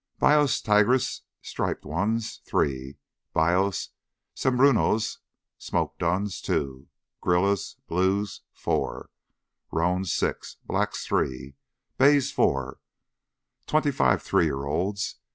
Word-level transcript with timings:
Bayos 0.19 0.61
tigres—striped 0.63 1.85
ones 1.85 2.41
—three. 2.43 2.97
Bayos 3.35 3.89
cebrunos—smoked 4.35 5.99
duns—two. 5.99 6.87
Grullas—blues—four. 7.21 9.11
Roans—six. 9.71 10.57
Blacks—three. 10.65 11.53
Bays—four. 11.99 12.79
Twenty 13.67 13.91
five 13.91 14.23
three 14.23 14.45
year 14.45 14.63
olds. 14.65 15.17